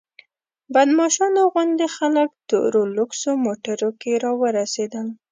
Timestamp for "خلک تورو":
1.97-2.81